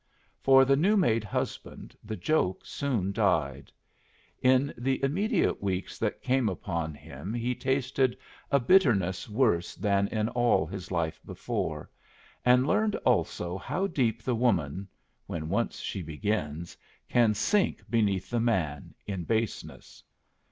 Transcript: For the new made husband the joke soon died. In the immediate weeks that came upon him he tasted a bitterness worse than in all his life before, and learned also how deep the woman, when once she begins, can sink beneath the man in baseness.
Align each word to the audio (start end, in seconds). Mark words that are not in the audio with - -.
For 0.41 0.65
the 0.65 0.75
new 0.75 0.97
made 0.97 1.23
husband 1.23 1.95
the 2.03 2.15
joke 2.15 2.65
soon 2.65 3.11
died. 3.11 3.71
In 4.41 4.73
the 4.75 4.99
immediate 5.03 5.61
weeks 5.61 5.99
that 5.99 6.23
came 6.23 6.49
upon 6.49 6.95
him 6.95 7.35
he 7.35 7.53
tasted 7.53 8.17
a 8.49 8.59
bitterness 8.59 9.29
worse 9.29 9.75
than 9.75 10.07
in 10.07 10.27
all 10.29 10.65
his 10.65 10.89
life 10.89 11.21
before, 11.23 11.87
and 12.43 12.65
learned 12.65 12.95
also 13.05 13.59
how 13.59 13.85
deep 13.85 14.23
the 14.23 14.33
woman, 14.33 14.87
when 15.27 15.49
once 15.49 15.79
she 15.81 16.01
begins, 16.01 16.75
can 17.07 17.35
sink 17.35 17.83
beneath 17.87 18.31
the 18.31 18.39
man 18.39 18.95
in 19.05 19.23
baseness. 19.23 20.01